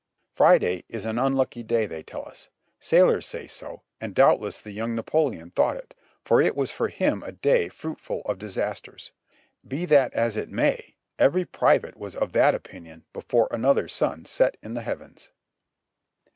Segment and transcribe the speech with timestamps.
[0.33, 4.71] Friday is an unlucky day, they tell us; sailors say so, and doubt less the
[4.71, 5.93] young Napoleon thought it,
[6.25, 9.11] for it was for him a day fruitful of disasters;
[9.67, 14.57] be that as it may, every private was of that opinion before another sun set
[14.63, 15.29] in the heavens.